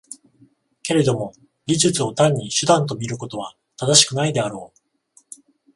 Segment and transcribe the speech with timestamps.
[0.81, 1.31] けれども
[1.67, 5.41] 技術を単に手段と見ることは正しくないであろう。